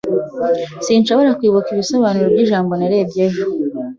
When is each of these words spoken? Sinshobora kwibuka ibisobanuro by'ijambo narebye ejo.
Sinshobora 0.85 1.35
kwibuka 1.37 1.67
ibisobanuro 1.71 2.27
by'ijambo 2.33 2.71
narebye 2.75 3.19
ejo. 3.27 3.43